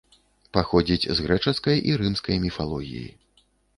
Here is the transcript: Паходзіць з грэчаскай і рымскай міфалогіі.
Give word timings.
Паходзіць 0.57 1.07
з 1.19 1.27
грэчаскай 1.27 1.77
і 1.91 1.95
рымскай 2.03 2.41
міфалогіі. 2.47 3.05